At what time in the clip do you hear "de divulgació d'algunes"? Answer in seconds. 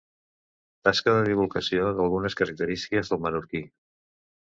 1.15-2.37